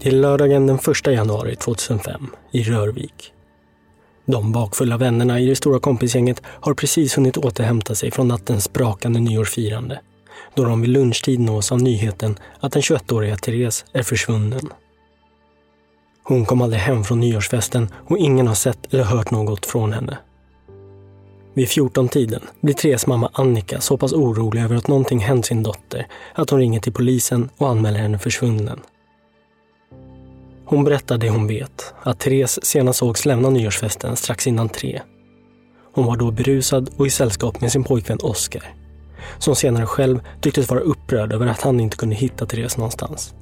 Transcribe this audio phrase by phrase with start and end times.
[0.00, 3.32] till lördagen den 1 januari 2005 i Rörvik.
[4.26, 9.20] De bakfulla vännerna i det stora kompisgänget har precis hunnit återhämta sig från nattens sprakande
[9.20, 10.00] nyårsfirande
[10.54, 14.72] då de vid lunchtid nås av nyheten att den 21-åriga Therese är försvunnen.
[16.22, 20.18] Hon kom aldrig hem från nyårsfesten och ingen har sett eller hört något från henne.
[21.54, 26.06] Vid 14-tiden blir Therese mamma Annika så pass orolig över att någonting hänt sin dotter
[26.34, 28.80] att hon ringer till polisen och anmäler henne försvunnen.
[30.70, 35.00] Hon berättar det hon vet, att Therese senast sågs lämna nyårsfesten strax innan tre.
[35.94, 38.74] Hon var då berusad och i sällskap med sin pojkvän Oskar,
[39.38, 43.34] som senare själv tycktes vara upprörd över att han inte kunde hitta Therese någonstans.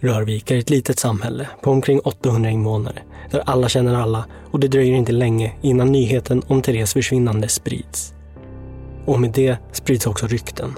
[0.00, 4.68] Rörvik är ett litet samhälle på omkring 800 invånare där alla känner alla och det
[4.68, 8.14] dröjer inte länge innan nyheten om Therese försvinnande sprids.
[9.06, 10.74] Och med det sprids också rykten.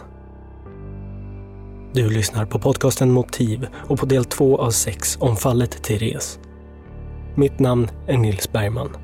[1.97, 6.39] Du lyssnar på podcasten Motiv och på del två av sex om fallet Therese.
[7.35, 8.97] Mitt namn är Nils Bergman.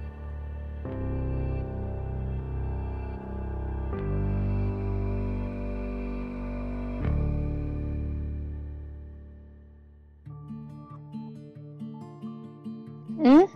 [13.25, 13.47] Mm.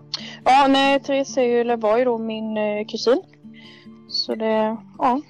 [0.44, 3.22] Ja, nej, Therese är ju, eller var ju då min eh, kusin.
[4.08, 5.20] Så det, ja.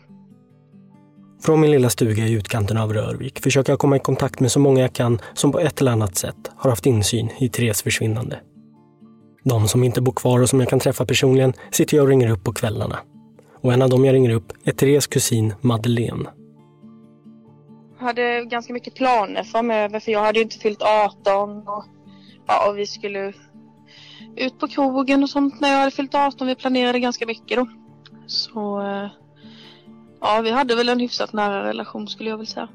[1.40, 4.60] Från min lilla stuga i utkanten av Rörvik försöker jag komma i kontakt med så
[4.60, 8.40] många jag kan som på ett eller annat sätt har haft insyn i Therese försvinnande.
[9.44, 12.30] De som inte bor kvar och som jag kan träffa personligen sitter jag och ringer
[12.30, 12.98] upp på kvällarna.
[13.60, 16.30] Och en av dem jag ringer upp är Thereses kusin Madeleine.
[17.98, 21.84] Jag hade ganska mycket planer framöver för jag hade ju inte fyllt 18 och,
[22.46, 23.32] ja, och vi skulle
[24.36, 26.46] ut på krogen och sånt när jag hade fyllt 18.
[26.46, 27.68] Vi planerade ganska mycket då.
[28.26, 29.10] Så eh,
[30.20, 32.68] ja, vi hade väl en hyfsat nära relation skulle jag vilja säga.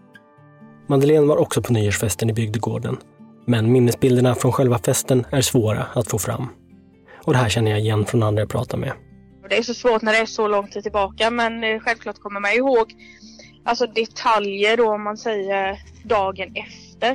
[0.88, 2.98] Madeleine var också på nyårsfesten i bygdegården.
[3.46, 6.48] Men minnesbilderna från själva festen är svåra att få fram.
[7.26, 8.92] Och det här känner jag igen från andra jag pratar med.
[9.50, 12.40] Det är så svårt när det är så lång tid tillbaka men eh, självklart kommer
[12.40, 12.94] man ihåg
[13.64, 17.12] alltså detaljer då om man säger dagen efter.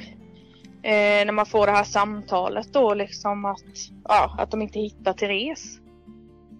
[0.83, 3.65] Eh, när man får det här samtalet då liksom att,
[4.05, 5.79] ja, att de inte hittar Therese.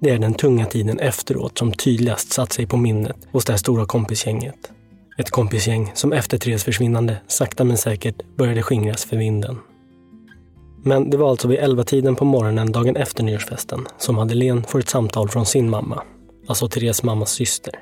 [0.07, 3.59] Det är den tunga tiden efteråt som tydligast satt sig på minnet hos det här
[3.59, 4.73] stora kompisgänget.
[5.19, 9.59] Ett kompisgäng som efter Therese försvinnande sakta men säkert började skingras för vinden.
[10.85, 14.89] Men det var alltså vid 11-tiden på morgonen dagen efter nyårsfesten som Madeleine får ett
[14.89, 16.03] samtal från sin mamma,
[16.49, 17.75] alltså Therese mammas syster.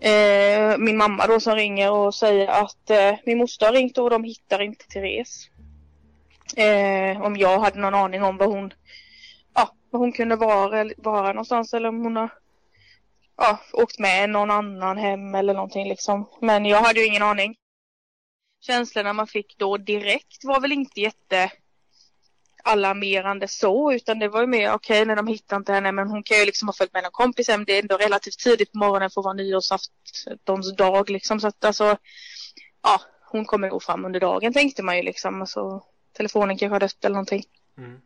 [0.00, 4.10] Eh, min mamma då som ringer och säger att eh, min moster har ringt och
[4.10, 5.50] de hittar inte Therese.
[6.56, 8.72] Eh, om jag hade någon aning om vad hon,
[9.90, 12.30] var hon kunde vara, vara någonstans eller om hon har
[13.36, 16.28] ja, åkt med någon annan hem eller någonting liksom.
[16.40, 17.56] Men jag hade ju ingen aning.
[18.60, 21.52] Känslorna man fick då direkt var väl inte jätte
[22.64, 26.08] alarmerande så utan det var ju mer okej okay, när de hittar inte henne men
[26.08, 27.64] hon kan ju liksom ha följt med någon kompis hem.
[27.64, 31.64] Det är ändå relativt tidigt på morgonen för att vara nyårsaftons dag liksom så att
[31.64, 31.96] alltså
[32.82, 33.00] ja
[33.30, 37.04] hon kommer gå fram under dagen tänkte man ju liksom alltså telefonen kanske har dött
[37.04, 37.44] eller någonting.
[37.78, 38.00] Mm.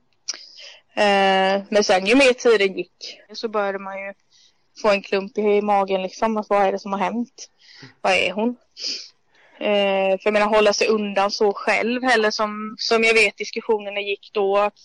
[0.95, 4.13] Eh, men sen ju mer tiden gick så började man ju
[4.83, 6.37] få en klump i magen liksom.
[6.37, 7.49] Att vad är det som har hänt?
[8.01, 8.57] Vad är hon?
[9.61, 14.01] Eh, för jag menar hålla sig undan så själv heller som, som jag vet diskussionerna
[14.01, 14.59] gick då.
[14.59, 14.79] Att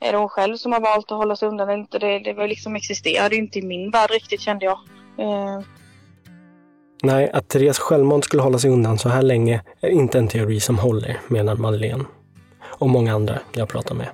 [0.00, 1.98] är det hon själv som har valt att hålla sig undan eller inte?
[1.98, 4.78] Det, det var liksom existerade ju inte i min värld riktigt kände jag.
[5.18, 5.60] Eh.
[7.02, 10.60] Nej, att Therese självmant skulle hålla sig undan så här länge är inte en teori
[10.60, 12.04] som håller, menar Madeleine.
[12.62, 14.08] Och många andra jag pratar med.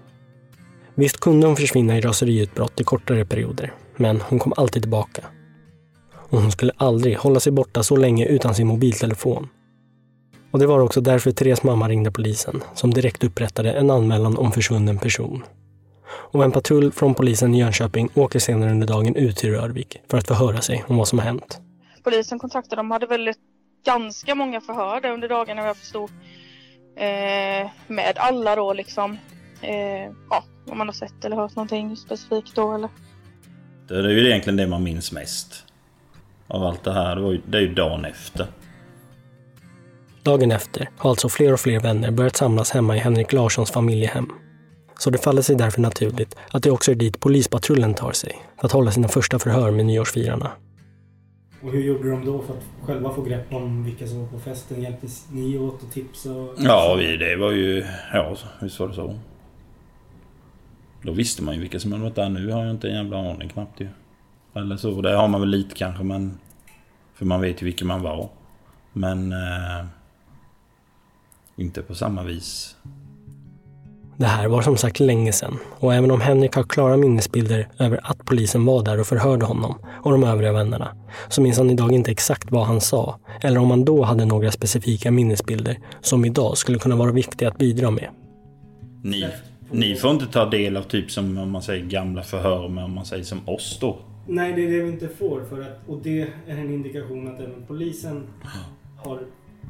[0.96, 5.24] Visst kunde hon försvinna i raseriutbrott i kortare perioder, men hon kom alltid tillbaka
[6.30, 9.48] och hon skulle aldrig hålla sig borta så länge utan sin mobiltelefon.
[10.50, 14.52] Och det var också därför Therese mamma ringde polisen, som direkt upprättade en anmälan om
[14.52, 15.42] försvunnen person.
[16.08, 20.18] Och en patrull från polisen i Jönköping åker senare under dagen ut till Rörvik för
[20.18, 21.60] att förhöra sig om vad som har hänt.
[22.02, 23.32] Polisen kontaktade dem hade väl
[23.84, 26.10] ganska många förhör där under dagarna vad jag förstod.
[26.96, 29.18] Eh, med alla då liksom.
[29.60, 32.88] Eh, ja, om man har sett eller hört någonting specifikt då eller?
[33.88, 35.64] Det är ju egentligen det man minns mest
[36.48, 37.16] av allt det här.
[37.16, 38.46] Det, var ju, det är ju dagen efter.
[40.22, 44.32] Dagen efter har alltså fler och fler vänner börjat samlas hemma i Henrik Larssons familjehem.
[44.98, 48.66] Så det faller sig därför naturligt att det också är dit polispatrullen tar sig för
[48.66, 50.50] att hålla sina första förhör med nyårsfirarna.
[51.62, 54.38] Och hur gjorde de då för att själva få grepp om vilka som var på
[54.38, 54.82] festen?
[54.82, 56.28] Hjälptes ni åt och tipsa?
[56.58, 57.84] Ja, vi, det var ju...
[58.12, 59.18] Ja, visst var det så.
[61.06, 62.28] Då visste man ju vilka som hade varit där.
[62.28, 63.88] Nu har jag inte en jävla aning knappt ju.
[64.54, 65.02] Eller så.
[65.02, 66.38] Det har man väl lite kanske men...
[67.14, 68.28] För man vet ju vilken man var.
[68.92, 69.32] Men...
[69.32, 69.86] Eh,
[71.56, 72.76] inte på samma vis.
[74.16, 78.00] Det här var som sagt länge sedan och även om Henrik har klara minnesbilder över
[78.02, 80.96] att polisen var där och förhörde honom och de övriga vännerna
[81.28, 84.52] så minns han idag inte exakt vad han sa eller om han då hade några
[84.52, 88.08] specifika minnesbilder som idag skulle kunna vara viktiga att bidra med.
[89.02, 89.26] Ni,
[89.70, 92.92] ni får inte ta del av typ som om man säger gamla förhör med om
[92.92, 93.98] man säger som oss då.
[94.26, 95.44] Nej, det är det vi inte får.
[95.50, 98.22] För att, och det är en indikation att även polisen
[98.96, 99.18] har,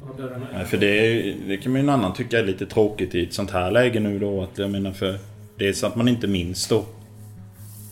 [0.05, 3.15] har dörrarna Nej, för det, det kan man ju en annan tycka är lite tråkigt
[3.15, 4.41] i ett sånt här läge nu då.
[4.41, 5.17] Att jag menar för
[5.57, 6.85] det är så att man inte minns då.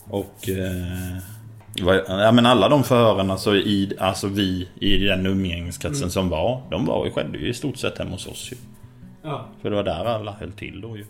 [0.08, 0.48] Och...
[0.48, 1.18] Eh,
[2.08, 6.10] ja men alla de förhören alltså, i, alltså vi i den umgängeskretsen Mm.
[6.10, 6.62] som var.
[6.70, 8.56] De var ju, skedde ju i stort sett hemma hos oss ju.
[9.22, 11.04] Ja, För det var där alla höll till då ju.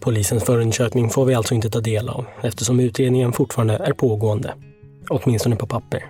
[0.00, 4.54] Polisens förundersökning får vi alltså inte ta del av eftersom utredningen fortfarande är pågående.
[5.08, 6.04] Åtminstone på papper.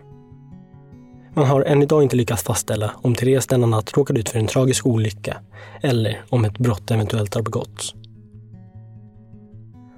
[1.34, 4.46] Man har än idag inte lyckats fastställa om Therese denna natt råkade ut för en
[4.46, 5.36] tragisk olycka
[5.82, 7.94] eller om ett brott eventuellt har begåtts.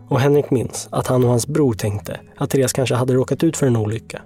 [0.09, 3.57] Och Henrik minns att han och hans bror tänkte att Therese kanske hade råkat ut
[3.57, 4.23] för en olycka.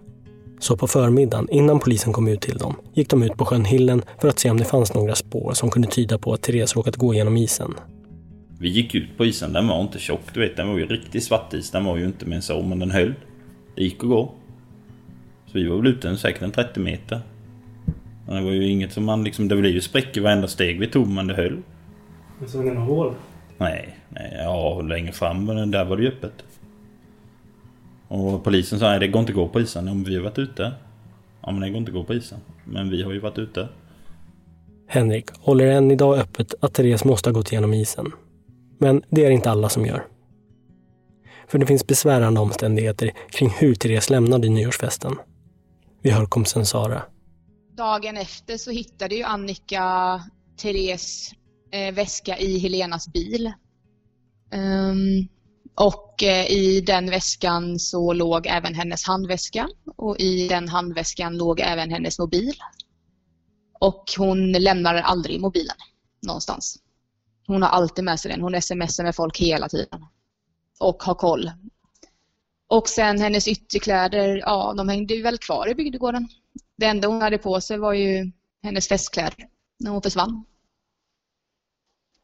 [0.61, 4.03] Så på förmiddagen, innan polisen kom ut till dem, gick de ut på sjön Hillen
[4.19, 6.97] för att se om det fanns några spår som kunde tyda på att Therese råkat
[6.97, 7.75] gå genom isen.
[8.63, 10.57] Vi gick ut på isen, den var inte tjock du vet.
[10.57, 11.71] Den var ju riktigt svartis.
[11.71, 13.15] Den var ju inte med så, men den höll.
[13.75, 14.35] Det gick att gå.
[15.47, 17.21] Så vi var väl ute en, säkert en 30 meter.
[18.27, 19.49] Men det var ju inget som man liksom...
[19.49, 21.63] Det blev ju sprickor varenda steg vi tog, men det höll.
[22.39, 23.15] men såg ni några hål?
[23.59, 26.45] Nej, nej, ja längre fram, men där var det ju öppet.
[28.09, 29.89] Och polisen sa att det går inte att gå på isen.
[29.89, 30.73] Om vi har varit ute.
[31.43, 32.39] Ja men det går inte att gå på isen.
[32.65, 33.69] Men vi har ju varit ute.
[34.87, 38.13] Henrik håller än idag öppet att Therese måste ha gått igenom isen.
[38.83, 40.07] Men det är inte alla som gör.
[41.49, 45.17] För det finns besvärande omständigheter kring hur Therese lämnade nyårsfesten.
[46.03, 47.03] Vi hör kompisen Sara.
[47.77, 50.21] Dagen efter så hittade ju Annika
[50.63, 51.31] Therese
[51.73, 53.53] eh, väska i Helenas bil.
[54.55, 55.29] Um,
[55.75, 61.61] och eh, i den väskan så låg även hennes handväska och i den handväskan låg
[61.61, 62.55] även hennes mobil.
[63.81, 65.77] Och hon lämnar aldrig mobilen
[66.27, 66.82] någonstans.
[67.53, 68.43] Hon har alltid med sig den.
[68.43, 70.07] Hon smsar med folk hela tiden.
[70.81, 71.51] Och har koll.
[72.69, 76.29] Och sen hennes ytterkläder, ja de hängde ju väl kvar i bygdegården.
[76.77, 78.33] Det enda hon hade på sig var ju
[78.63, 80.45] hennes festkläder när hon försvann.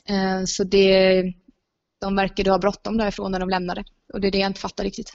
[0.09, 1.23] Eh, så det,
[2.01, 3.85] de verkade ha bråttom därifrån när de lämnade.
[4.13, 5.13] Och det är det jag inte fattar riktigt.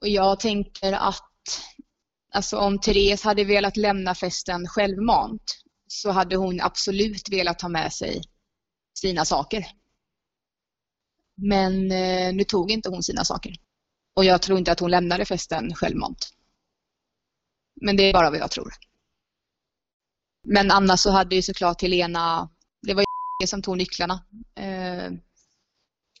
[0.00, 1.60] Och jag tänker att
[2.34, 7.92] alltså om Therese hade velat lämna festen självmant så hade hon absolut velat ha med
[7.92, 8.22] sig
[8.98, 9.66] sina saker.
[11.36, 13.56] Men eh, nu tog inte hon sina saker.
[14.16, 16.28] Och jag tror inte att hon lämnade festen självmant.
[17.80, 18.72] Men det är bara vad jag tror.
[20.46, 22.50] Men annars så hade ju såklart Helena,
[22.86, 23.04] det var
[23.40, 24.24] ju som tog nycklarna.
[24.54, 25.12] Eh,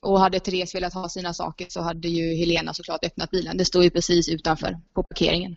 [0.02, 3.56] och hade Therese velat ha sina saker så hade ju Helena såklart öppnat bilen.
[3.56, 5.56] Det stod ju precis utanför på parkeringen.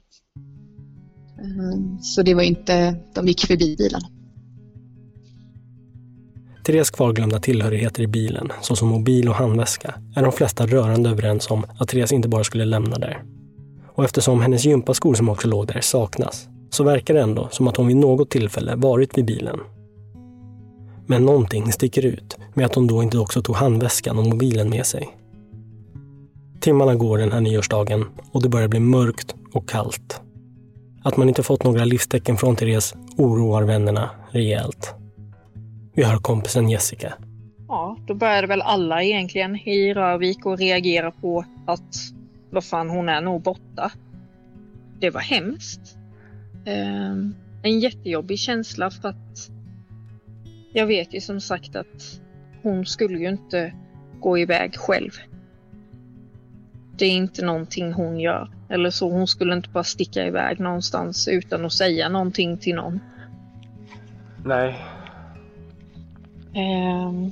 [1.39, 4.01] Eh, så det var ju inte, de gick förbi bilen.
[6.65, 11.65] Therese kvarglömda tillhörigheter i bilen, såsom mobil och handväska, är de flesta rörande överens om
[11.79, 13.23] att Therese inte bara skulle lämna där.
[13.93, 17.77] Och eftersom hennes gympaskor som också låg där saknas, så verkar det ändå som att
[17.77, 19.59] hon vid något tillfälle varit vid bilen.
[21.05, 24.85] Men någonting sticker ut med att hon då inte också tog handväskan och mobilen med
[24.85, 25.09] sig.
[26.59, 30.21] Timmarna går den här nyårsdagen och det börjar bli mörkt och kallt.
[31.03, 34.95] Att man inte fått några livstecken från Therese oroar vännerna rejält.
[35.95, 37.13] Vi hör kompisen Jessica.
[37.67, 41.95] Ja, då började väl alla egentligen i Rörvik att reagera på att
[42.49, 43.91] vad fan, hon är nog borta.
[44.99, 45.97] Det var hemskt.
[46.65, 49.49] Ehm, en jättejobbig känsla för att
[50.73, 52.21] jag vet ju som sagt att
[52.61, 53.73] hon skulle ju inte
[54.19, 55.11] gå iväg själv.
[56.97, 58.51] Det är inte någonting hon gör.
[58.69, 62.99] Eller så, hon skulle inte bara sticka iväg någonstans utan att säga någonting till någon.
[64.45, 64.94] Nej.
[66.55, 67.31] Ehm,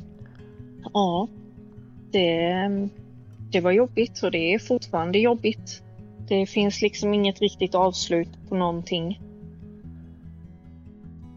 [0.93, 1.27] ja,
[2.11, 2.53] det,
[3.51, 5.83] det var jobbigt och det är fortfarande jobbigt.
[6.27, 9.21] Det finns liksom inget riktigt avslut på någonting.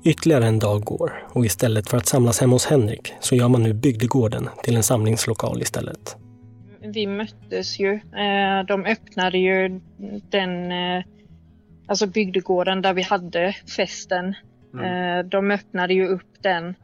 [0.05, 3.63] Ytterligare en dag går och istället för att samlas hemma hos Henrik så gör man
[3.63, 6.17] nu bygdegården till en samlingslokal istället.
[6.81, 7.93] Vi möttes ju.
[7.95, 9.81] Eh, De öppnade ju
[10.31, 11.05] den, eh,
[11.87, 14.35] alltså bygdegården där vi hade festen.
[14.75, 16.75] Eh, De öppnade ju upp den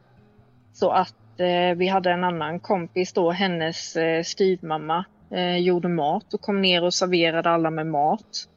[0.73, 6.33] så att eh, vi hade en annan kompis då, hennes eh, styvmamma, eh, gjorde mat
[6.33, 8.47] och kom ner och serverade alla med mat.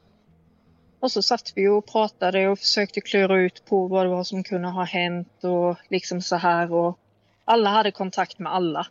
[0.99, 4.43] Och så satt vi och pratade och försökte klura ut på vad det var som
[4.43, 6.99] kunde ha hänt och liksom så här och
[7.45, 8.87] alla hade kontakt med alla.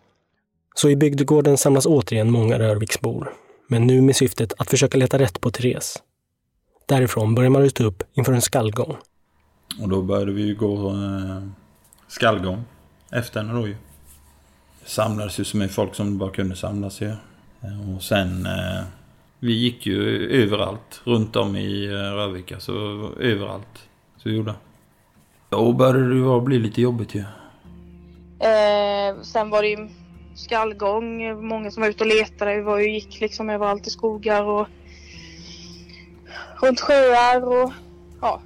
[0.75, 3.33] Så i bygdegården samlas återigen många Rörviksbor.
[3.69, 6.03] Men nu med syftet att försöka leta rätt på Therese.
[6.87, 8.97] Därifrån börjar man ruta upp inför en skallgång.
[9.83, 11.49] Och då började vi gå eh,
[12.09, 12.65] skallgång
[13.19, 13.77] efter henne då ju.
[14.83, 17.09] Det samlades ju så mycket folk som bara kunde samlas ju.
[17.63, 18.47] Eh, och sen...
[18.47, 18.83] Eh,
[19.39, 22.73] vi gick ju överallt runt om i eh, Rövika, så
[23.21, 23.89] överallt.
[24.17, 24.55] Så vi gjorde.
[25.49, 27.21] Då började det ju bli lite jobbigt ju.
[28.41, 29.89] Eh, sen var det ju
[30.35, 32.57] skallgång, många som var ute och letade.
[32.57, 34.67] Vi var ju, gick liksom överallt i skogar och
[36.63, 37.73] runt sjöar och
[38.21, 38.41] ja.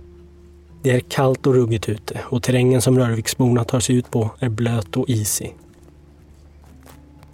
[0.83, 4.49] Det är kallt och ruggigt ute och terrängen som Rörviksborna tar sig ut på är
[4.49, 5.57] blöt och isig.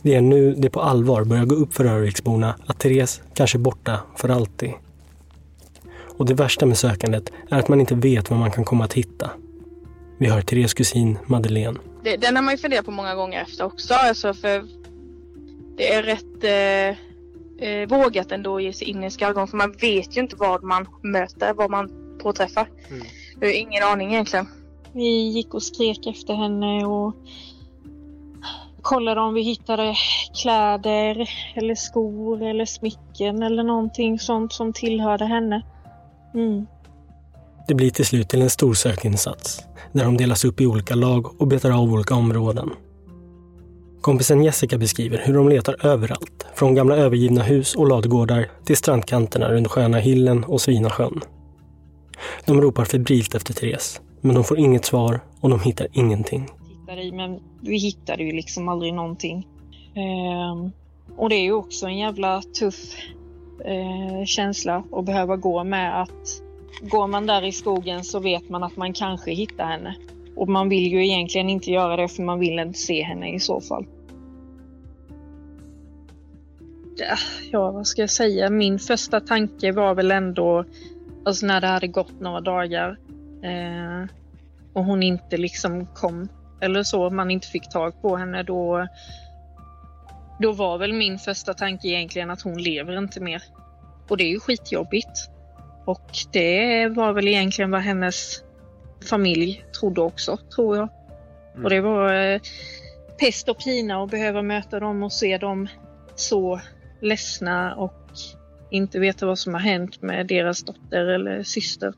[0.03, 3.61] Det är nu det på allvar börjar gå upp för Rörviksborna att Therese kanske är
[3.61, 4.73] borta för alltid.
[6.19, 8.93] Och det värsta med sökandet är att man inte vet vad man kan komma att
[8.93, 9.31] hitta.
[10.19, 11.79] Vi hör Therese kusin Madeleine.
[12.05, 13.95] Det, den har man ju funderat på många gånger efter också.
[13.95, 14.65] Alltså för
[15.77, 19.73] det är rätt eh, eh, vågat ändå att ge sig in i skallgång för man
[19.73, 21.91] vet ju inte vad man möter, vad man
[22.23, 22.69] påträffar.
[22.89, 23.07] Mm.
[23.41, 24.47] Jag har ingen aning egentligen.
[24.93, 27.15] Vi gick och skrek efter henne och
[28.83, 29.95] kollade om vi hittade
[30.43, 35.63] kläder eller skor eller smycken eller någonting sånt som tillhörde henne.
[36.35, 36.67] Mm.
[37.69, 39.63] Det blir till slut till en stor sökinsats
[39.93, 42.71] där de delas upp i olika lag och betar av olika områden.
[44.01, 49.53] Kompisen Jessica beskriver hur de letar överallt, från gamla övergivna hus och ladugårdar till strandkanterna
[49.53, 51.21] runt sjöarna Hillen och Svinasjön.
[52.45, 56.49] De ropar febrilt efter Therese, men de får inget svar och de hittar ingenting.
[57.13, 59.47] Men vi hittade ju liksom aldrig någonting.
[59.95, 60.71] Ehm,
[61.17, 62.97] och det är ju också en jävla tuff
[63.65, 66.43] eh, känsla att behöva gå med att
[66.81, 69.97] går man där i skogen så vet man att man kanske hittar henne.
[70.37, 73.41] Och man vill ju egentligen inte göra det för man vill inte se henne i
[73.41, 73.87] så fall.
[77.53, 78.51] Ja, vad ska jag säga?
[78.51, 80.65] Min första tanke var väl ändå,
[81.27, 82.97] alltså när det hade gått några dagar
[83.43, 84.11] eh,
[84.73, 86.29] och hon inte liksom kom
[86.61, 88.87] eller så, man inte fick tag på henne, då,
[90.41, 93.43] då var väl min första tanke egentligen att hon lever inte mer.
[94.09, 95.31] Och det är ju skitjobbigt.
[95.85, 98.43] Och det var väl egentligen vad hennes
[99.11, 100.89] familj trodde också, tror jag.
[101.53, 101.65] Mm.
[101.65, 102.41] Och det var eh,
[103.21, 105.69] pest och pina att behöva möta dem och se dem
[106.15, 106.61] så
[107.01, 108.11] ledsna och
[108.71, 111.93] inte veta vad som har hänt med deras dotter eller syster.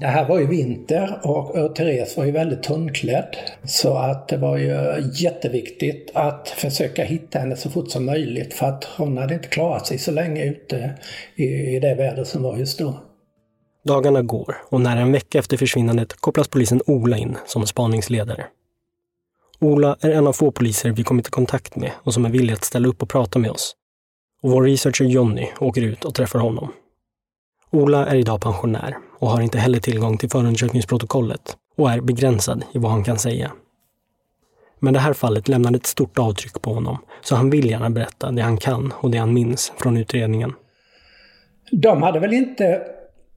[0.00, 3.36] Det här var ju vinter och, Therese var ju väldigt tunnklädd.
[3.64, 8.66] Så att det var ju jätteviktigt att försöka hitta henne så fort som möjligt för
[8.66, 10.94] att hon hade inte klarat sig så länge ute
[11.36, 13.00] i, i det väder som var just då.
[13.84, 18.44] Dagarna går och nära en vecka efter försvinnandet kopplas polisen Ola in som spaningsledare.
[19.64, 22.52] Ola är en av få poliser vi kommit i kontakt med och som är villig
[22.54, 23.74] att ställa upp och prata med oss.
[24.42, 26.72] Och vår researcher Jonny åker ut och träffar honom.
[27.70, 32.78] Ola är idag pensionär och har inte heller tillgång till förundersökningsprotokollet och är begränsad i
[32.78, 33.52] vad han kan säga.
[34.78, 38.30] Men det här fallet lämnade ett stort avtryck på honom, så han vill gärna berätta
[38.30, 40.52] det han kan och det han minns från utredningen.
[41.70, 42.82] De hade väl inte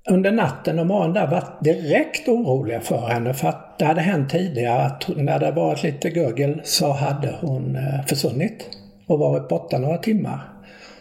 [0.09, 4.29] under natten och morgonen där varit direkt oroliga för henne för att det hade hänt
[4.29, 8.69] tidigare att när det varit lite gurgel så hade hon eh, försvunnit
[9.07, 10.39] och varit borta några timmar.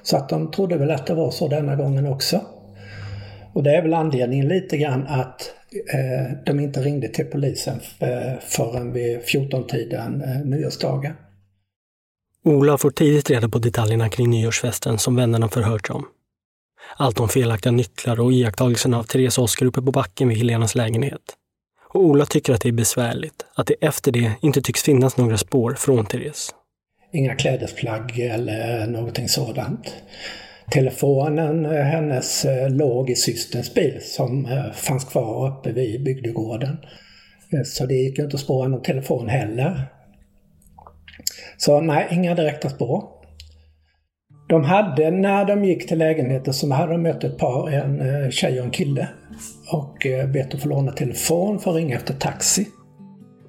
[0.03, 2.41] Så att de trodde väl att det var så denna gången också.
[3.53, 5.51] Och det är väl anledningen lite grann att
[5.93, 11.13] eh, de inte ringde till polisen eh, förrän vid 14-tiden eh, nyårsdagen.
[12.45, 16.05] Ola får tidigt reda på detaljerna kring nyårsfesten som vännerna förhört om.
[16.97, 20.75] Allt om felaktiga nycklar och iakttagelsen av Therese och Oskar uppe på backen vid Helenas
[20.75, 21.23] lägenhet.
[21.95, 25.39] Och Ola tycker att det är besvärligt att det efter det inte tycks finnas några
[25.39, 26.55] spår från Therese.
[27.13, 29.95] Inga klädesplagg eller någonting sådant
[30.71, 36.77] telefonen, eh, hennes eh, låg i systerns bil som eh, fanns kvar uppe vid bygdegården.
[37.65, 39.83] Så det gick inte att spåra någon telefon heller.
[41.57, 43.05] Så nej, inga direkta spår.
[44.49, 48.31] De hade, när de gick till lägenheten så hade de mött ett par, en eh,
[48.31, 49.09] tjej och en kille.
[49.73, 52.69] Och eh, bett att få låna telefon för att ringa efter taxi.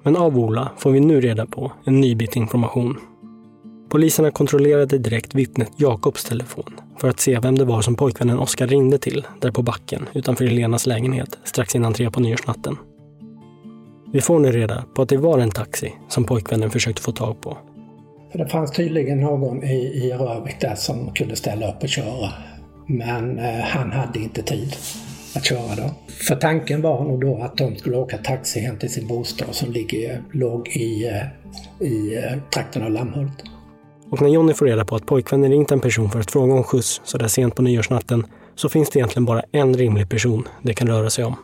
[0.02, 2.96] Men av Ola får vi nu reda på en ny bit information.
[3.90, 8.66] Poliserna kontrollerade direkt vittnet Jakobs telefon för att se vem det var som pojkvännen Oskar
[8.66, 12.76] ringde till där på backen utanför Helenas lägenhet strax innan tre på nyårsnatten.
[14.12, 17.40] Vi får nu reda på att det var en taxi som pojkvännen försökte få tag
[17.40, 17.58] på.
[18.30, 22.32] För det fanns tydligen någon i, i Rövik där som kunde ställa upp och köra.
[22.86, 24.76] Men eh, han hade inte tid
[25.36, 25.90] att köra då.
[26.28, 29.72] För tanken var nog då att de skulle åka taxi hem till sin bostad som
[29.72, 33.44] ligger, låg i, eh, i eh, trakten av Lammhult.
[34.10, 36.62] Och när Jonny får reda på att pojkvännen ringt en person för att fråga om
[36.62, 40.74] skjuts så där sent på nyårsnatten så finns det egentligen bara en rimlig person det
[40.74, 41.36] kan röra sig om.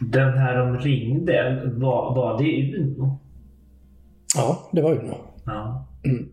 [0.00, 3.18] Den här de ringde, var, var det Uno?
[4.36, 5.33] Ja, det var Uno.
[5.46, 5.86] Ja.
[6.04, 6.28] Mm.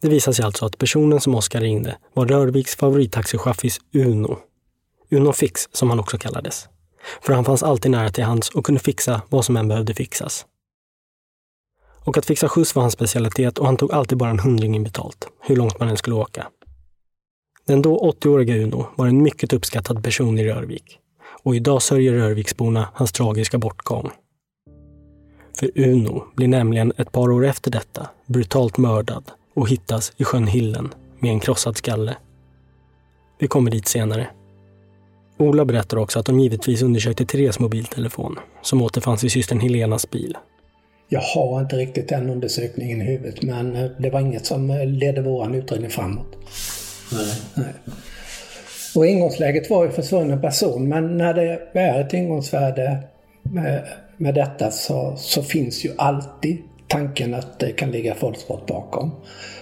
[0.00, 4.38] Det visar sig alltså att personen som Oskar ringde var Rörviks favorittaxichaffis Uno.
[5.10, 6.68] Uno Fix, som han också kallades.
[7.22, 10.46] För han fanns alltid nära till hands och kunde fixa vad som än behövde fixas.
[12.04, 14.84] Och att fixa skjuts var hans specialitet och han tog alltid bara en hundring in
[14.84, 16.46] betalt, hur långt man än skulle åka.
[17.66, 20.98] Den då 80-åriga Uno var en mycket uppskattad person i Rörvik.
[21.42, 24.10] Och idag sörjer Rörviksborna hans tragiska bortgång.
[25.58, 29.24] För Uno blir nämligen ett par år efter detta brutalt mördad
[29.54, 32.16] och hittas i sjön Hillen med en krossad skalle.
[33.38, 34.26] Vi kommer dit senare.
[35.38, 40.36] Ola berättar också att de givetvis undersökte Therese mobiltelefon som återfanns i systern Helenas bil.
[41.08, 44.86] Jag har inte riktigt den undersökningen i huvudet men eh, det var inget som eh,
[44.86, 46.36] ledde vår utredning framåt.
[47.12, 47.34] Nej.
[47.54, 47.74] Nej.
[48.94, 53.02] Och ingångsläget var ju försvunnen person men när det är ett ingångsvärde
[54.18, 56.58] med, detta så, så finns ju alltid
[56.88, 59.10] tanken att det kan ligga våldsbrott bakom.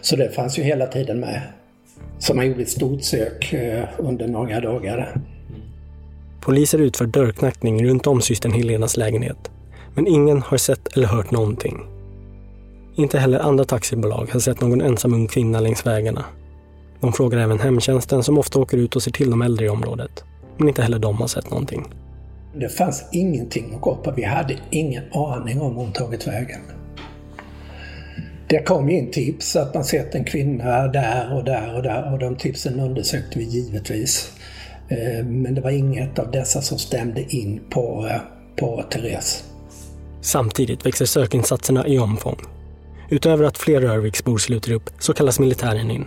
[0.00, 1.42] Så det fanns ju hela tiden med.
[2.18, 5.20] Så man gjorde ett stort sök eh, under några dagar.
[6.40, 9.50] Poliser utför dörrknackning runt om systern Helenas lägenhet.
[9.94, 11.80] Men ingen har sett eller hört någonting.
[12.96, 16.24] Inte heller andra taxibolag har sett någon ensam ung kvinna längs vägarna.
[17.00, 20.24] De frågar även hemtjänsten som ofta åker ut och ser till de äldre i området.
[20.56, 21.86] Men inte heller de har sett någonting.
[22.60, 24.10] Det fanns ingenting att gå på.
[24.10, 26.60] Vi hade ingen aning om hon tagit vägen.
[28.48, 32.18] Det kom in tips att man sett en kvinna där och där och där och
[32.18, 34.32] de tipsen undersökte vi givetvis.
[34.88, 38.20] Eh, men det var inget av dessa som stämde in på, eh,
[38.56, 39.44] på Therese.
[40.20, 42.40] Samtidigt växer sökinsatserna i omfång.
[43.10, 46.04] Utöver att fler Rörviksbor sluter upp så kallas militären in.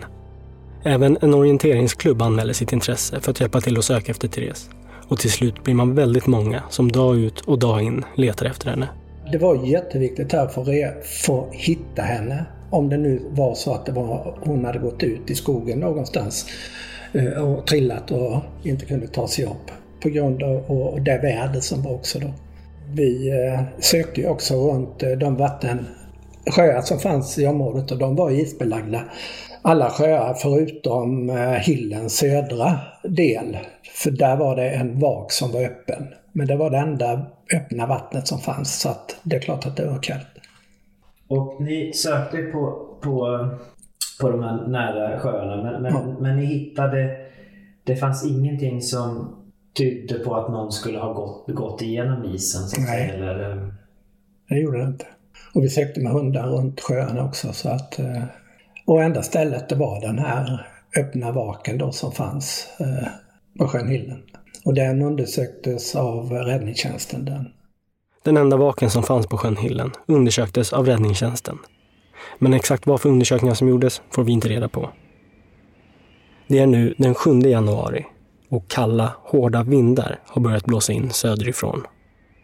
[0.84, 4.70] Även en orienteringsklubb anmäler sitt intresse för att hjälpa till att söka efter Therese.
[5.10, 8.70] Och till slut blir man väldigt många som dag ut och dag in letar efter
[8.70, 8.88] henne.
[9.32, 12.44] Det var jätteviktigt här för att få hitta henne.
[12.70, 16.46] Om det nu var så att det var, hon hade gått ut i skogen någonstans
[17.12, 19.70] eh, och trillat och inte kunde ta sig upp.
[20.02, 22.30] På grund av det väder som var också då.
[22.94, 28.16] Vi eh, sökte ju också runt eh, de vattensjöar som fanns i området och de
[28.16, 29.02] var isbelagda.
[29.62, 33.58] Alla sjöar förutom eh, Hillens södra del.
[34.02, 36.06] För där var det en vak som var öppen.
[36.32, 39.76] Men det var det enda öppna vattnet som fanns så att det är klart att
[39.76, 40.26] det var kallt.
[41.28, 43.48] Och ni sökte på, på,
[44.20, 46.16] på de här nära sjöarna men, men, Ja.
[46.20, 47.16] men ni hittade...
[47.84, 49.36] Det fanns ingenting som
[49.76, 52.88] tydde på att någon skulle ha gått, gått igenom isen så Nej.
[53.08, 53.68] säga, eller, eh,
[54.48, 55.06] Det gjorde det inte.
[55.54, 57.98] Och vi sökte med hundar runt sjöarna också så att...
[57.98, 58.22] eh,
[58.90, 63.08] Och enda stället det var den här öppna vaken då som fanns eh,
[63.58, 64.22] på sjön Hillen.
[64.64, 67.24] Och den undersöktes av räddningstjänsten.
[67.24, 67.48] Den.
[68.22, 71.58] Den enda vaken som fanns på sjön Hillen undersöktes av räddningstjänsten.
[72.38, 74.90] Men exakt vad för undersökningar som gjordes får vi inte reda på.
[76.48, 78.06] Det är nu den 7 januari
[78.48, 81.86] och kalla, hårda vindar har börjat blåsa in söderifrån.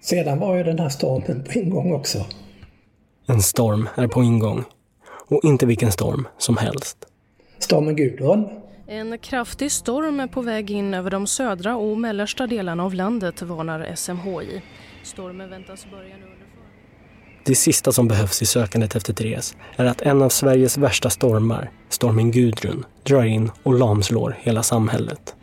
[0.00, 2.26] Sedan var ju den här stormen på ingång också.
[3.26, 4.64] En storm är på ingång.
[5.28, 6.98] Och inte vilken storm som helst.
[7.58, 8.48] Stormen Gudrun.
[8.86, 13.42] En kraftig storm är på väg in över de södra och mellersta delarna av landet
[13.42, 14.62] varnar SMHI.
[15.02, 16.46] Stormen väntas börja nu under.
[17.44, 21.70] Det sista som behövs i sökandet efter Therese är att en av Sveriges värsta stormar,
[21.88, 25.34] stormen Gudrun, drar in och lamslår hela samhället.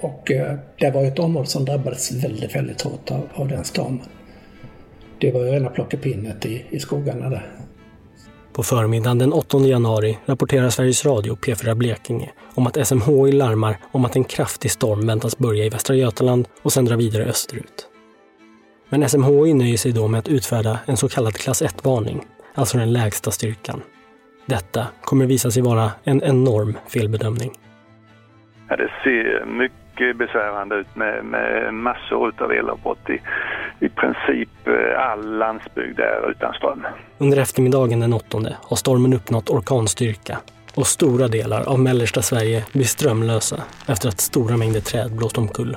[0.00, 4.08] Och eh, det var ett område som drabbades väldigt, väldigt hårt av, av den stormen.
[5.18, 7.50] Det var ju rena plockepinnet i, i skogarna där.
[8.54, 14.04] På förmiddagen den 8 januari rapporterar Sveriges Radio P4 Blekinge om att SMHI larmar om
[14.04, 17.88] att en kraftig storm väntas börja i Västra Götaland och sen dra vidare österut.
[18.88, 22.92] Men SMHI nöjer sig då med att utfärda en så kallad klass 1-varning, alltså den
[22.92, 23.82] lägsta styrkan.
[24.46, 27.52] Detta kommer visa sig vara en enorm felbedömning.
[28.68, 33.20] Ja, det ser mycket besvärande ut med, med massor utav elavbrott i,
[33.80, 36.86] i princip eh, all landsbygd är utan ström.
[37.18, 40.38] Under eftermiddagen den 8 har stormen uppnått orkanstyrka
[40.74, 45.76] och stora delar av mellersta Sverige blir strömlösa efter att stora mängder träd blåst omkull.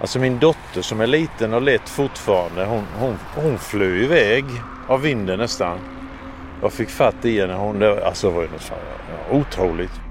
[0.00, 4.44] Alltså min dotter som är liten och lätt fortfarande, hon, hon, hon flög iväg
[4.88, 5.78] av vinden nästan.
[6.62, 7.54] Jag fick fatt i henne.
[7.54, 8.72] Hon, alltså det var ju något
[9.30, 10.03] ja, otroligt.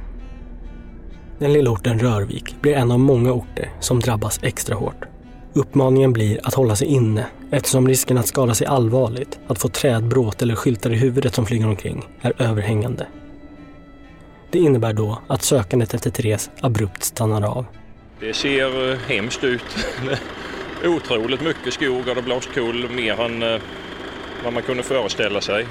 [1.40, 5.06] Den lilla orten Rörvik blir en av många orter som drabbas extra hårt.
[5.54, 10.42] Uppmaningen blir att hålla sig inne eftersom risken att skada sig allvarligt, att få trädbråt
[10.42, 13.08] eller skyltar i huvudet som flyger omkring, är överhängande.
[14.52, 17.66] Det innebär då att sökandet efter Therese abrupt stannar av.
[18.20, 19.86] Det ser eh, hemskt ut.
[20.86, 23.62] Otroligt mycket skog har det blåst kull, mer än eh,
[24.44, 25.66] vad man kunde föreställa sig.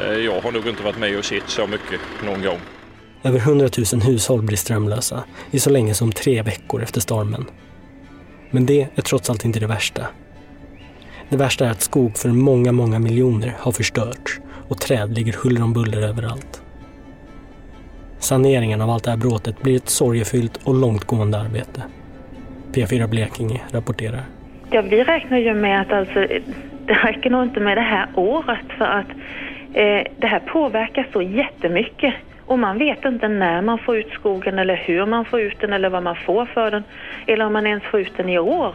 [0.00, 2.58] Eh, jag har nog inte varit med och sett så mycket någon gång.
[3.26, 7.44] Över 100 000 hushåll blir strömlösa i så länge som tre veckor efter stormen.
[8.50, 10.02] Men det är trots allt inte det värsta.
[11.28, 15.62] Det värsta är att skog för många, många miljoner har förstörts och träd ligger huller
[15.62, 16.62] om buller överallt.
[18.18, 21.82] Saneringen av allt det här bråtet blir ett sorgefyllt och långtgående arbete.
[22.72, 24.22] P4 Blekinge rapporterar.
[24.70, 26.26] Ja, vi räknar ju med att alltså,
[26.86, 29.08] det räcker nog inte med det här året för att
[29.74, 32.14] eh, det här påverkar så jättemycket.
[32.46, 35.72] Och man vet inte när man får ut skogen eller hur man får ut den
[35.72, 36.84] eller vad man får för den.
[37.26, 38.74] Eller om man ens får ut den i år.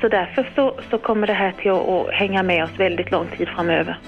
[0.00, 3.26] Så därför så, så kommer det här till att, att hänga med oss väldigt lång
[3.38, 3.98] tid framöver.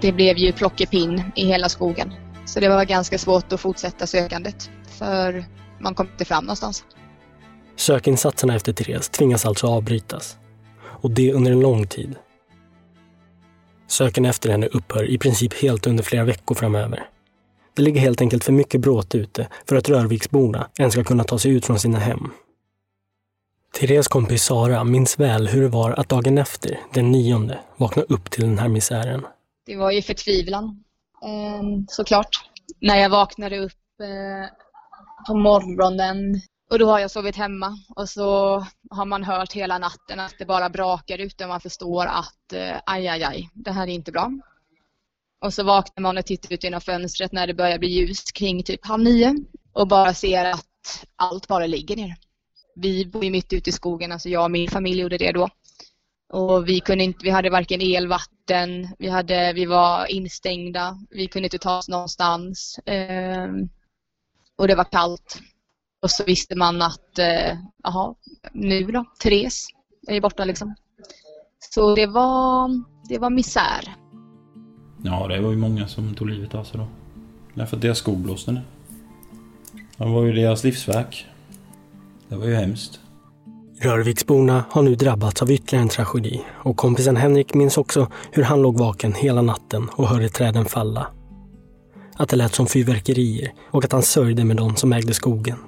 [0.00, 2.12] Det blev ju plockepinn i hela skogen.
[2.44, 4.70] Så det var ganska svårt att fortsätta sökandet.
[4.98, 5.44] För
[5.78, 6.84] man kom inte fram någonstans.
[7.76, 10.36] Sökinsatserna efter Therese tvingas alltså avbrytas.
[10.82, 12.16] Och det under en lång tid.
[13.90, 17.08] Söken efter henne upphör i princip helt under flera veckor framöver.
[17.74, 21.38] Det ligger helt enkelt för mycket bråte ute för att Rörviksborna ens ska kunna ta
[21.38, 22.30] sig ut från sina hem.
[23.80, 28.30] Therese kompis Sara minns väl hur det var att dagen efter, den nionde, vakna upp
[28.30, 29.26] till den här misären.
[29.66, 30.84] Det var ju förtvivlan,
[31.24, 32.36] eh, såklart.
[32.80, 34.48] När jag vaknade upp eh,
[35.26, 36.40] på morgonen
[36.70, 38.58] och då har jag sovit hemma och så
[38.90, 42.76] har man hört hela natten att det bara brakar ute och man förstår att eh,
[42.86, 44.32] aj, aj, aj, det här är inte bra.
[45.40, 48.62] Och så vaknar man och tittar ut genom fönstret när det börjar bli ljust kring
[48.62, 49.34] typ halv nio
[49.72, 52.16] och bara ser att allt bara ligger ner.
[52.74, 55.48] Vi bor ju mitt ute i skogen, alltså jag och min familj gjorde det då.
[56.32, 61.26] Och vi kunde inte, vi hade varken el, vatten, vi, hade, vi var instängda, vi
[61.26, 62.78] kunde inte ta oss någonstans.
[62.78, 63.48] Eh,
[64.56, 65.40] och det var kallt.
[66.02, 68.14] Och så visste man att, eh, jaha,
[68.52, 69.66] nu då, Therese
[70.08, 70.74] är ju borta liksom.
[71.58, 72.70] Så det var,
[73.08, 73.94] det var misär.
[75.02, 76.86] Ja, det var ju många som tog livet av sig då.
[77.54, 78.62] Därför att deras skog blåste ner.
[79.96, 81.26] Det var ju deras livsverk.
[82.28, 83.00] Det var ju hemskt.
[83.80, 88.62] Rörviksborna har nu drabbats av ytterligare en tragedi och kompisen Henrik minns också hur han
[88.62, 91.06] låg vaken hela natten och hörde träden falla.
[92.16, 95.58] Att det lät som fyrverkerier och att han sörjde med de som ägde skogen.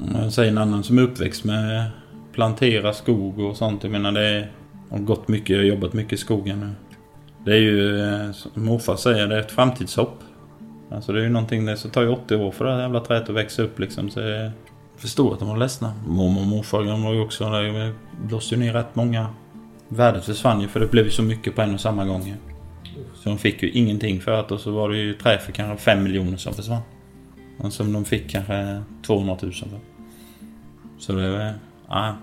[0.00, 0.22] Mm.
[0.22, 1.90] Jag säger en annan som är uppväxt med
[2.32, 3.82] plantera skog och sånt.
[3.82, 4.48] Jag menar det
[4.90, 6.70] har gått mycket, jag har jobbat mycket i skogen nu.
[7.44, 10.22] Det är ju, eh, som morfar säger, det är ett framtidshopp.
[10.90, 13.28] Alltså det är ju någonting, det tar ju 80 år för det här jävla trädet
[13.28, 14.10] att växa upp liksom.
[14.10, 14.50] Så jag
[14.96, 15.92] förstår att de var ledsna.
[16.06, 17.92] Mormor och morfar de var ju också, det
[18.28, 19.26] blåste ju ner rätt många.
[19.88, 22.34] Värdet försvann ju för det blev ju så mycket på en och samma gång.
[23.14, 25.84] Så de fick ju ingenting för att och så var det ju trä för kanske
[25.84, 26.82] 5 miljoner som försvann.
[27.58, 29.80] Och som de fick kanske 200 000 för.
[30.98, 31.54] Så det var,
[31.88, 32.16] ja,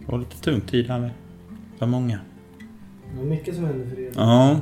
[0.00, 1.10] det var lite tung tid här med.
[1.78, 2.20] För många.
[3.12, 4.12] Det var mycket som hände för er.
[4.14, 4.60] Ja.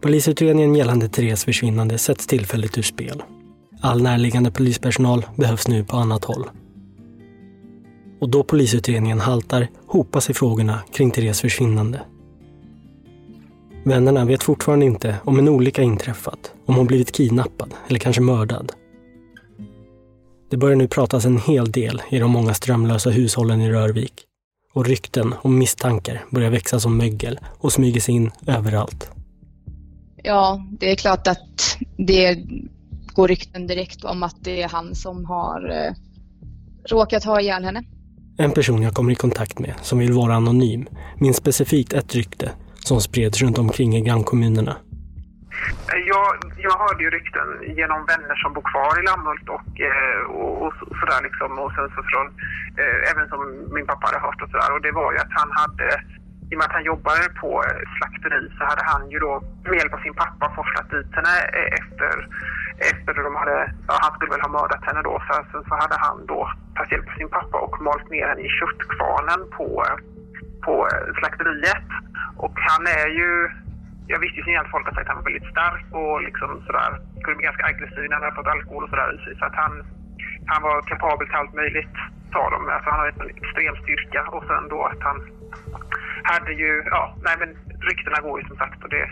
[0.00, 3.22] Polisutredningen gällande Therese försvinnande sätts tillfälligt ur spel.
[3.80, 6.44] All närliggande polispersonal behövs nu på annat håll.
[8.20, 12.00] Och då polisutredningen haltar hopar sig frågorna kring Therese försvinnande.
[13.84, 18.72] Vännerna vet fortfarande inte om en olycka inträffat, om hon blivit kidnappad eller kanske mördad.
[20.50, 24.12] Det börjar nu pratas en hel del i de många strömlösa hushållen i Rörvik.
[24.74, 29.10] Och rykten och misstankar börjar växa som mögel och smyger sig in överallt.
[30.22, 32.38] Ja, det är klart att det
[33.14, 35.92] går rykten direkt om att det är han som har eh,
[36.90, 37.84] råkat ha ihjäl henne.
[38.38, 40.86] En person jag kommer i kontakt med, som vill vara anonym,
[41.18, 42.50] minns specifikt ett rykte
[42.88, 44.74] som spreds runt omkring i grannkommunerna.
[46.12, 46.28] Jag,
[46.66, 50.96] jag hörde ju rykten genom vänner som bor kvar i Lammhult eh, och, och, och
[51.00, 51.50] sådär liksom.
[51.62, 52.26] Och sen så från,
[52.80, 53.40] eh, även som
[53.76, 54.70] min pappa hade hört och sådär.
[54.74, 55.88] Och det var ju att han hade,
[56.50, 57.50] i och med att han jobbade på
[57.96, 59.32] slakteri så hade han ju då
[59.68, 62.12] med hjälp av sin pappa forslat dit henne eh, efter,
[62.90, 63.56] efter de hade,
[63.88, 65.14] ja, han skulle väl ha mördat henne då.
[65.26, 66.40] Så sen så hade han då
[66.74, 69.68] tagit hjälp av sin pappa och malt ner henne i köttkvarnen på,
[70.64, 71.88] på slakteriet.
[72.36, 73.30] Och han är ju
[74.06, 76.90] jag visste ju att folk har sagt att han var väldigt stark och liksom sådär.
[77.22, 79.34] Kunde bli ganska aggressiv när han hade fått alkohol och sådär i sig.
[79.38, 79.72] Så att han,
[80.46, 81.96] han var kapabel till allt möjligt.
[82.32, 82.68] sa de.
[82.68, 85.18] Alltså han hade en extrem styrka och sen då att han
[86.32, 87.50] hade ju, ja, nej men
[87.88, 89.06] ryktena går ju som sagt och det,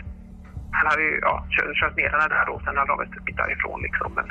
[0.71, 3.07] han hade ju, ja, kört, kört ner henne där då och sen hade de väl
[3.07, 4.11] stuckit därifrån liksom.
[4.15, 4.27] Men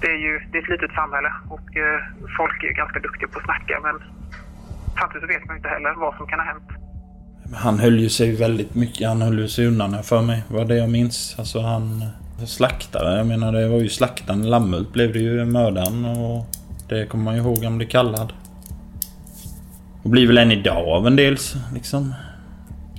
[0.00, 2.00] det är ju, det är ett litet samhälle och eh,
[2.38, 3.96] folk är ju ganska duktiga på att snacka men
[5.00, 6.68] samtidigt så vet man inte heller vad som kan ha hänt.
[7.54, 10.42] Han höll ju sig väldigt mycket, han höll ju sig undan för mig.
[10.48, 11.34] Var det jag minns.
[11.38, 12.04] Alltså han
[12.46, 13.16] slaktare.
[13.16, 16.46] Jag menar det var ju slaktaren Lammhult blev det ju mördaren och
[16.88, 18.32] det kommer man ju ihåg han blev kallad.
[20.02, 21.36] Och blir väl än idag av en del
[21.74, 22.14] liksom.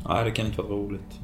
[0.10, 1.20] Nej, det kan inte vara roligt.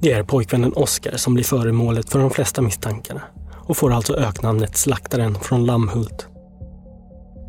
[0.00, 3.22] Det är pojkvännen Oskar som blir föremålet för de flesta misstankarna
[3.54, 6.28] och får alltså öknamnet Slaktaren från Lammhult.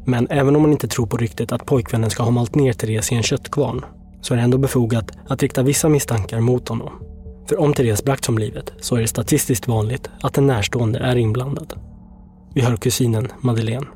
[0.10, 3.12] Men även om man inte tror på ryktet att pojkvännen ska ha malt ner Therese
[3.12, 3.86] i en köttkvarn
[4.22, 7.04] så är det ändå befogat att rikta vissa misstankar mot honom.
[7.50, 11.15] För om Therese bragts om livet så är det statistiskt vanligt att en närstående är
[11.15, 11.80] inblandad.
[12.54, 13.88] Vi hör kusinen Madeleine.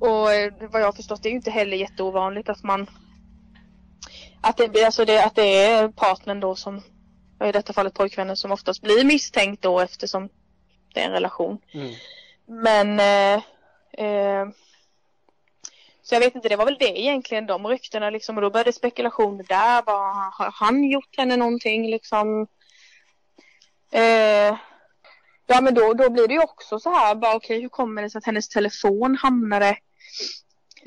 [0.00, 2.86] Och eh, vad jag har förstått det är ju inte heller jätteovanligt att man
[4.40, 6.82] att det, alltså det, att det är partnern då som,
[7.44, 10.28] i detta fallet pojkvännen, som oftast blir misstänkt då eftersom
[10.94, 11.58] det är en relation.
[11.72, 11.94] Mm.
[12.46, 13.42] Men eh,
[14.06, 14.48] eh,
[16.04, 18.36] så jag vet inte, det var väl det egentligen, de ryktena liksom.
[18.36, 19.82] Och då började spekulationer där.
[19.86, 22.46] Vad, har han gjort henne någonting liksom?
[23.92, 24.58] Eh,
[25.46, 28.02] ja men då, då blir det ju också så här, bara okej okay, hur kommer
[28.02, 29.76] det sig att hennes telefon hamnade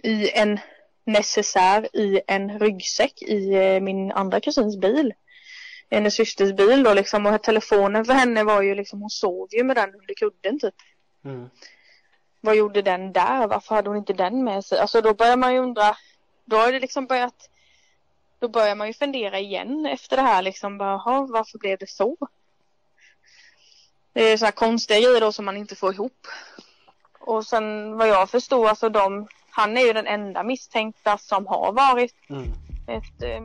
[0.03, 0.59] i en
[1.05, 5.13] necessär i en ryggsäck i eh, min andra kusins bil.
[5.89, 9.63] Hennes systers bil då liksom och telefonen för henne var ju liksom, hon sov ju
[9.63, 10.75] med den under kudden typ.
[11.25, 11.49] Mm.
[12.47, 13.47] Vad gjorde den där?
[13.47, 14.79] Varför hade hon inte den med sig?
[14.79, 15.95] Alltså då börjar man ju undra,
[16.45, 17.49] då har det liksom börjat,
[18.39, 22.15] då börjar man ju fundera igen efter det här liksom, bara, varför blev det så?
[24.13, 26.27] Det är så här konstiga grejer då som man inte får ihop.
[27.19, 31.71] Och sen vad jag förstår, alltså de, han är ju den enda misstänkta som har
[31.73, 32.43] varit Mm.
[32.87, 33.43] ett eh,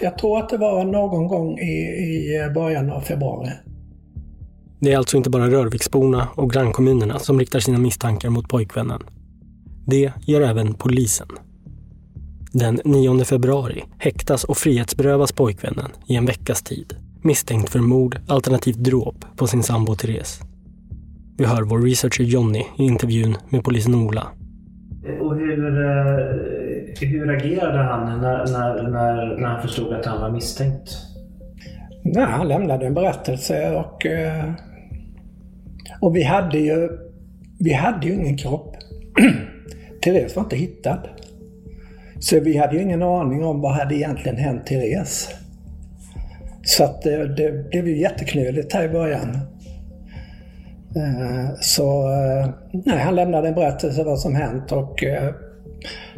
[0.00, 3.50] Jag tror att det var någon gång i, i början av februari.
[4.80, 9.02] Det är alltså inte bara Rörviksborna och grannkommunerna som riktar sina misstankar mot pojkvännen.
[9.86, 11.28] Det gör även polisen.
[12.52, 18.76] Den 9 februari häktas och frihetsberövas pojkvännen i en veckas tid misstänkt för mord alternativt
[18.76, 20.40] dråp på sin sambo Therese.
[21.38, 24.26] Vi hör vår researcher Jonny i intervjun med polisen Ola.
[25.20, 30.30] Och hur, eh, hur agerade han när, när, när, när han förstod att han var
[30.30, 31.07] misstänkt?
[32.02, 34.52] Nej, han lämnade en berättelse och, eh,
[36.00, 36.88] och vi hade ju
[37.58, 38.76] vi hade ju ingen kropp.
[40.04, 40.98] Therese var inte hittad.
[42.18, 45.28] Så vi hade ju ingen aning om vad hade egentligen hänt Therese.
[46.62, 49.38] Så att det, det blev ju jätteknöligt här i början.
[50.96, 55.04] Eh, så eh, nej, han lämnade en berättelse vad som hänt och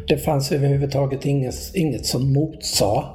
[0.07, 3.05] det fanns överhuvudtaget inget, inget som motsade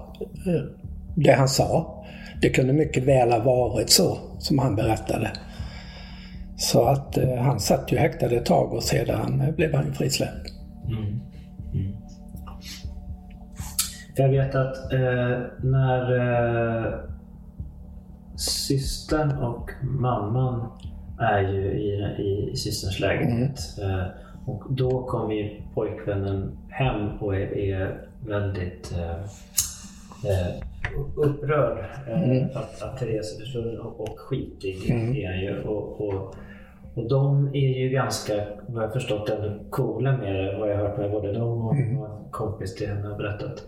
[1.16, 1.95] det han sa.
[2.40, 5.30] Det kunde mycket väl ha varit så som han berättade.
[6.56, 10.52] Så att eh, han satt ju häktad ett tag och sedan eh, blev han frisläppt.
[10.88, 11.20] Mm.
[14.16, 16.94] För jag vet att eh, när eh,
[18.36, 20.66] systern och mamman
[21.20, 23.60] är ju i, i, i systerns lägenhet.
[23.82, 24.06] Eh,
[24.46, 29.20] och då kommer ju pojkvännen hem och är, är väldigt eh,
[30.30, 30.54] eh,
[31.16, 31.78] upprörd
[32.08, 32.44] eh, Mm.
[32.54, 35.16] att, att Therese är försvunnen och, skitig Mm.
[35.16, 35.62] är han ju.
[35.62, 36.34] Och, och,
[36.94, 38.32] och de är ju ganska,
[38.68, 40.58] vad jag förstått, ändå coola med det.
[40.58, 41.98] Vad jag hört med både dem och, Mm.
[41.98, 43.66] och en kompis till henne har berättat.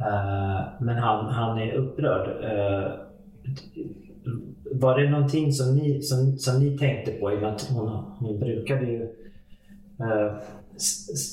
[0.00, 2.28] Eh, men han, han är upprörd.
[2.44, 2.90] Eh,
[4.74, 7.32] var det någonting som ni, som, som ni tänkte på?
[7.32, 9.02] I och med att hon, hon brukade ju...
[9.98, 10.42] s-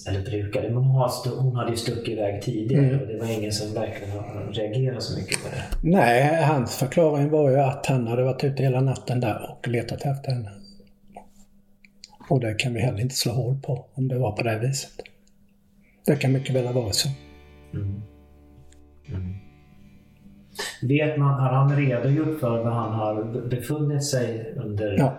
[0.07, 2.99] eller brukade, men hon, hade ju stuckit iväg tidigare Mm.
[3.01, 5.89] och det var ingen som verkligen har reagerat så mycket på det.
[5.89, 10.05] Nej, hans förklaring var ju att han hade varit ute hela natten där och letat
[10.05, 10.51] efter henne.
[12.29, 14.91] Och det kan vi heller inte slå hål på om det var på det viset.
[16.05, 17.09] Det kan mycket väl ha varit så.
[20.81, 24.97] Vet man, har han redogjort för var han har befunnit sig under...
[24.97, 25.13] Ja.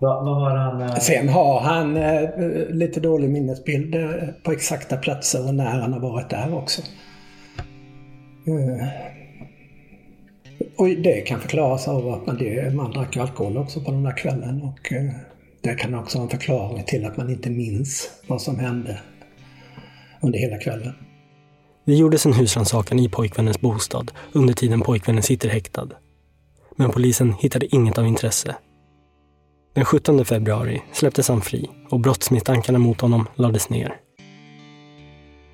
[0.00, 0.80] Vad, vad har han...
[0.82, 2.28] eh, Sen har han eh,
[2.70, 4.10] lite dålig minnesbild eh,
[4.42, 6.82] på exakta platser och när han har varit där också.
[8.46, 8.88] Eh,
[10.76, 14.16] och det kan förklaras av att man, det, man drack alkohol också på den där
[14.16, 15.10] kvällen och eh,
[15.60, 18.98] det kan också vara en förklaring till att man inte minns vad som hände
[20.20, 20.92] under hela kvällen.
[21.84, 25.88] Det gjordes en husrannsakan i pojkvännens bostad under tiden pojkvännen sitter häktad.
[26.76, 28.56] Men polisen hittade inget av intresse.
[29.78, 33.96] Den 17 februari släpptes han fri och brottsmisstankarna mot honom lades ner.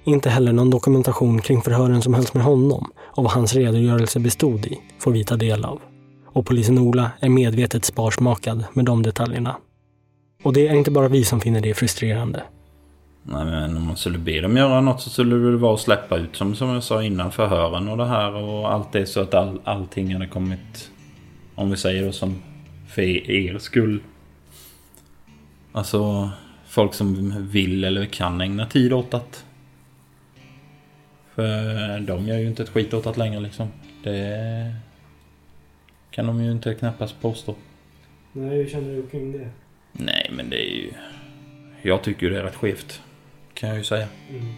[0.04, 4.66] Inte heller någon dokumentation kring förhören som hölls med honom och vad hans redogörelse bestod
[4.66, 5.80] i får vi ta del av.
[6.32, 9.56] Och polisen Ola är medvetet sparsmakad med de detaljerna.
[10.42, 12.42] Och det är inte bara vi som finner det frustrerande.
[13.22, 15.80] Nej men om man skulle be dem göra något så skulle det väl vara att
[15.80, 19.20] släppa ut som, som jag sa innan förhören och det här och allt det så
[19.20, 20.90] att all, allting hade kommit
[21.54, 22.42] om vi säger då som
[22.88, 24.00] för er skull.
[25.76, 26.30] Alltså
[26.66, 29.44] folk som vill eller kan ägna tid åt det.
[31.34, 33.68] För de gör ju inte ett skit åt det längre liksom.
[34.02, 34.74] Det
[36.10, 37.54] kan de ju inte knappast påstå.
[38.32, 39.50] Nej, hur känner du kring det?
[39.92, 40.92] Nej men det är ju...
[41.82, 43.00] Jag tycker ju det är rätt skevt.
[43.54, 44.08] Kan jag ju säga.
[44.30, 44.54] Mm.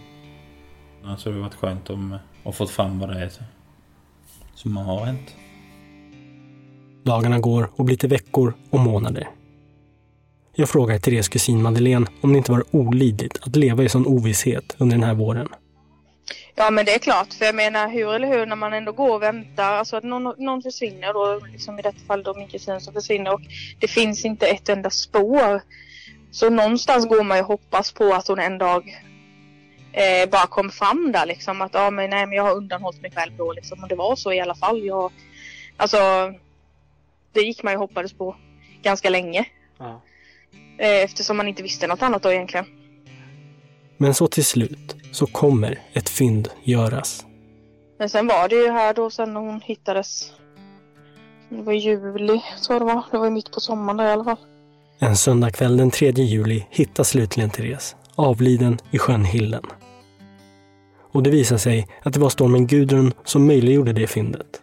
[1.03, 3.31] Alltså det har varit skönt om att fått fram vad det är
[4.53, 5.35] som har hänt.
[7.03, 9.27] Dagarna går och blir till veckor och månader.
[10.59, 14.75] Jag frågar Therese kusin Madeleine om det inte var olidligt att leva i sån ovisshet
[14.77, 15.47] under den här våren.
[16.55, 19.15] Ja men det är klart, för jag menar hur eller hur när man ändå går
[19.15, 22.81] och väntar, alltså att någon, någon försvinner då, liksom i detta fall då min kusin
[22.81, 23.41] som försvinner och
[23.79, 25.61] det finns inte ett enda spår.
[26.31, 29.03] Så någonstans går man ju hoppas på att hon en dag
[29.91, 33.11] eh, bara kom fram där liksom att ja men nej men jag har undanhållit mig
[33.11, 34.85] själv då liksom och det var så i alla fall.
[34.85, 35.11] Jag,
[35.77, 35.97] alltså
[37.33, 38.35] det gick man ju hoppades på
[38.81, 39.45] ganska länge.
[39.77, 40.01] Ja.
[40.77, 42.65] Eh, eftersom man inte visste något annat då egentligen.
[43.97, 47.25] Men så till slut så kommer ett fynd göras.
[47.99, 50.31] Men sen var det ju här då sen när hon hittades.
[51.49, 53.03] Det var i juli tror jag det var.
[53.11, 54.37] Det var ju mitt på sommaren där i alla fall.
[54.99, 59.63] En söndagkväll den 3 juli hittas slutligen Therese, avliden i sjön Hillen.
[61.11, 64.61] Och det visar sig att det var stormen Gudrun som möjliggjorde det fyndet.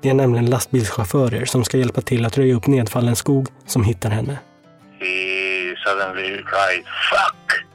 [0.00, 4.10] Det är nämligen lastbilschaufförer som ska hjälpa till att röja upp nedfallen skog som hittar
[4.10, 4.38] henne.
[5.90, 7.66] He suddenly cried, fuck!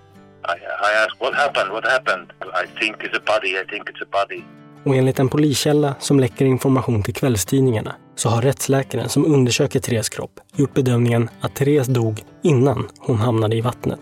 [0.45, 0.55] I,
[0.89, 1.71] I asked, what happened?
[1.71, 2.27] What happened?
[2.63, 4.43] I think it's a body, I think it's a body.
[4.83, 10.09] Och enligt en poliskälla som läcker information till kvällstidningarna så har rättsläkaren som undersöker Therese
[10.09, 13.99] kropp gjort bedömningen att Therese dog innan hon hamnade i vattnet.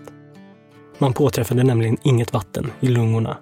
[0.98, 3.38] Man påträffade nämligen inget vatten i lungorna.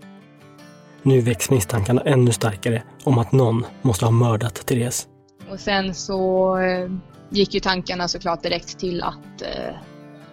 [1.01, 5.07] Nu väcks misstankarna ännu starkare om att någon måste ha mördat Therese.
[5.49, 6.89] Och sen så eh,
[7.29, 9.75] gick ju tankarna såklart direkt till att eh,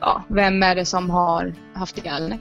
[0.00, 2.38] ja, vem är det som har haft ihjäl henne?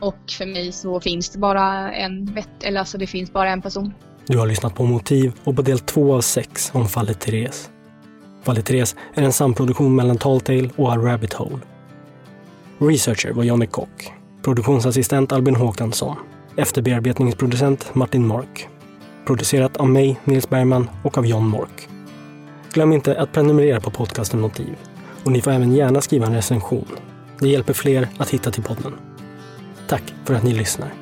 [0.00, 3.62] Och för mig så finns det bara en vett, eller alltså det finns bara en
[3.62, 3.94] person.
[4.26, 7.70] Du har lyssnat på Motiv och på del två av sex om fallet Therese.
[8.42, 11.58] Fallet Therese är en samproduktion mellan Talltale och A Rabbit Hole.
[12.78, 14.12] Researcher var Johnny Kock.
[14.42, 16.16] Produktionsassistent Albin Håkansson.
[16.56, 18.68] Efterbearbetningsproducent Martin Mork.
[19.26, 21.88] Producerat av mig, Nils Bergman och av John Mork.
[22.72, 24.76] Glöm inte att prenumerera på podcasten Motiv.
[25.26, 26.86] Och ni får även gärna skriva en recension.
[27.40, 28.92] Det hjälper fler att hitta till podden.
[29.88, 30.92] Tack för att ni lyssnar.